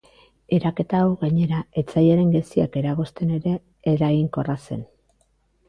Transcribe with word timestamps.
Eraketa 0.55 1.01
hau, 1.01 1.11
gainera, 1.23 1.59
etsaiaren 1.83 2.33
geziak 2.37 2.81
eragozten 2.83 3.37
ere 3.39 3.55
eraginkorra 3.95 4.59
zen. 4.69 4.85